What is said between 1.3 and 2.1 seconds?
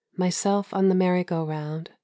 ROUND.